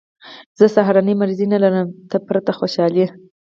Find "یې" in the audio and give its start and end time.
3.01-3.07